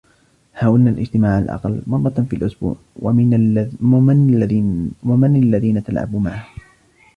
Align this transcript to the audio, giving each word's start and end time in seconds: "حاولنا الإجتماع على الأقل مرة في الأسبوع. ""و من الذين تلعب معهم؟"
"حاولنا 0.59 0.89
الإجتماع 0.89 1.35
على 1.35 1.45
الأقل 1.45 1.81
مرة 1.87 2.25
في 2.29 2.35
الأسبوع. 2.35 2.75
""و 2.99 3.11
من 3.13 3.33
الذين 5.43 5.83
تلعب 5.83 6.15
معهم؟" 6.15 6.39